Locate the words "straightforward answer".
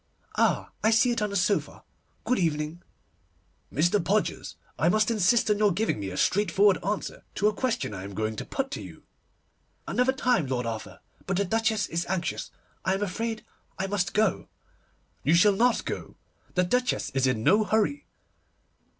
6.17-7.23